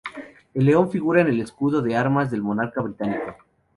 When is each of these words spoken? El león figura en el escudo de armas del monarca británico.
El 0.55 0.65
león 0.65 0.89
figura 0.89 1.21
en 1.21 1.27
el 1.27 1.39
escudo 1.41 1.83
de 1.83 1.95
armas 1.95 2.31
del 2.31 2.41
monarca 2.41 2.81
británico. 2.81 3.37